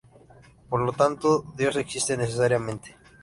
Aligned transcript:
Por 0.69 0.81
lo 0.81 0.93
tanto, 0.93 1.43
Dios 1.55 1.75
existe 1.75 2.17
necesariamente. 2.17 2.97